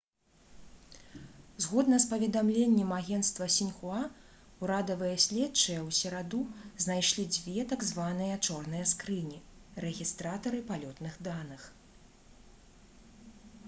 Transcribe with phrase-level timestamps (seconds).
[1.65, 3.99] згодна з паведамленнем агенцтва «сіньхуа»
[4.63, 6.39] урадавыя следчыя ў сераду
[6.87, 9.39] знайшлі дзве так званыя «чорныя скрыні»—
[9.87, 11.69] рэгістратары палётных даных